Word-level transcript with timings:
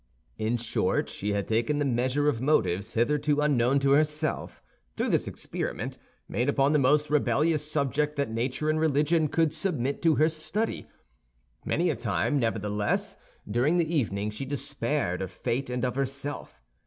In 0.39 0.57
short, 0.57 1.09
she 1.09 1.33
had 1.33 1.47
taken 1.47 1.77
the 1.77 1.85
measure 1.85 2.27
of 2.27 2.41
motives 2.41 2.93
hitherto 2.93 3.39
unknown 3.39 3.77
to 3.81 3.91
herself, 3.91 4.59
through 4.95 5.09
this 5.11 5.27
experiment, 5.27 5.99
made 6.27 6.49
upon 6.49 6.73
the 6.73 6.79
most 6.79 7.11
rebellious 7.11 7.71
subject 7.71 8.15
that 8.15 8.31
nature 8.31 8.67
and 8.67 8.79
religion 8.79 9.27
could 9.27 9.53
submit 9.53 10.01
to 10.01 10.15
her 10.15 10.27
study. 10.29 10.87
Many 11.65 11.91
a 11.91 11.95
time, 11.95 12.39
nevertheless, 12.39 13.15
during 13.47 13.77
the 13.77 13.95
evening 13.95 14.31
she 14.31 14.43
despaired 14.43 15.21
of 15.21 15.29
fate 15.29 15.69
and 15.69 15.85
of 15.85 15.95
herself. 15.95 16.59